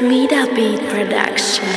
Smida 0.00 0.46
Beat 0.54 0.80
Production. 0.88 1.68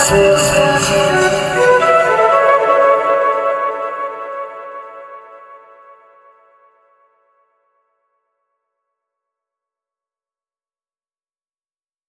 Francisco. 0.00 1.29